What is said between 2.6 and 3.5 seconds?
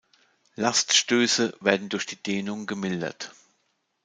gemildert.